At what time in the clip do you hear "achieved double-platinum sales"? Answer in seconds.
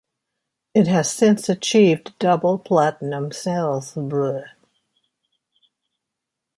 1.47-3.95